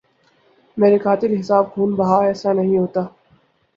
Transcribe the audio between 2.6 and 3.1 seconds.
ہوتا